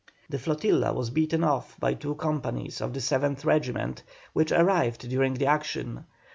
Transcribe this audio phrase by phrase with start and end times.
[0.31, 4.01] The flotilla was beaten off by two companies of the 7th Regiment,
[4.33, 6.05] which arrived during the action.